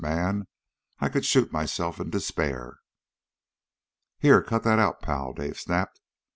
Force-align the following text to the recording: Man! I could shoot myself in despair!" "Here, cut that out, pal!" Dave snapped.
Man! 0.03 0.47
I 0.99 1.09
could 1.09 1.25
shoot 1.25 1.51
myself 1.51 1.99
in 1.99 2.09
despair!" 2.09 2.79
"Here, 4.17 4.41
cut 4.41 4.63
that 4.63 4.79
out, 4.79 5.03
pal!" 5.03 5.31
Dave 5.33 5.59
snapped. 5.59 6.01